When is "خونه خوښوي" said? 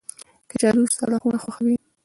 1.21-1.75